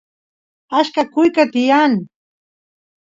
acha 0.79 1.03
kuyqa 1.13 1.43
tiyan 1.53 1.93